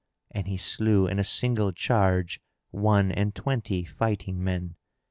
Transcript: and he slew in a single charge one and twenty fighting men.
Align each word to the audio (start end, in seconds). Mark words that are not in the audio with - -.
and 0.31 0.47
he 0.47 0.57
slew 0.57 1.05
in 1.05 1.19
a 1.19 1.23
single 1.23 1.71
charge 1.71 2.41
one 2.71 3.11
and 3.11 3.35
twenty 3.35 3.85
fighting 3.85 4.43
men. 4.43 4.75